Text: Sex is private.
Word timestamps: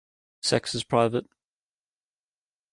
Sex 0.41 0.73
is 0.73 0.83
private. 0.83 1.27